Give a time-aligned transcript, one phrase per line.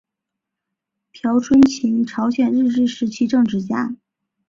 [1.11, 3.95] 朴春琴朝鲜日治时期政治家。